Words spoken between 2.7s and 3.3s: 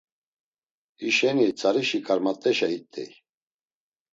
it̆ey.